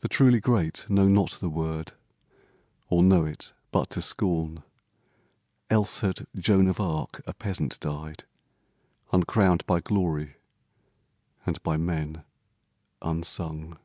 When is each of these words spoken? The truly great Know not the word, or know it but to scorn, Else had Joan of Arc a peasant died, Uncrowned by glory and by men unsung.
The 0.00 0.08
truly 0.08 0.40
great 0.40 0.84
Know 0.90 1.06
not 1.06 1.38
the 1.38 1.48
word, 1.48 1.92
or 2.88 3.04
know 3.04 3.24
it 3.24 3.52
but 3.70 3.88
to 3.90 4.02
scorn, 4.02 4.64
Else 5.70 6.00
had 6.00 6.26
Joan 6.34 6.66
of 6.66 6.80
Arc 6.80 7.22
a 7.24 7.32
peasant 7.32 7.78
died, 7.78 8.24
Uncrowned 9.12 9.64
by 9.64 9.78
glory 9.78 10.34
and 11.46 11.62
by 11.62 11.76
men 11.76 12.24
unsung. 13.00 13.78